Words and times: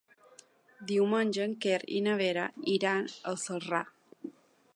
Diumenge 0.91 1.45
en 1.45 1.53
Quer 1.67 1.77
i 1.99 2.01
na 2.07 2.17
Vera 2.23 2.47
iran 2.79 3.07
a 3.35 3.37
Celrà. 3.45 3.85